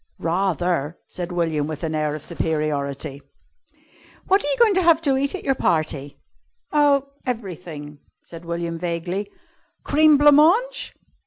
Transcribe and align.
"Rather!" 0.17 0.97
said 1.07 1.31
William 1.31 1.67
with 1.67 1.83
an 1.83 1.93
air 1.93 2.15
of 2.15 2.23
superiority. 2.23 3.21
"What 4.25 4.41
are 4.43 4.47
you 4.47 4.55
going 4.57 4.73
to 4.73 4.81
have 4.81 4.99
to 5.01 5.15
eat 5.15 5.35
at 5.35 5.43
your 5.43 5.53
party?" 5.53 6.17
"Oh 6.71 7.09
everything," 7.23 7.99
said 8.23 8.43
William 8.43 8.79
vaguely. 8.79 9.29
"Cream 9.83 10.17
blanc 10.17 10.33
mange?" 10.37 10.95